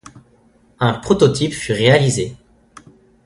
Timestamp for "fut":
1.53-1.73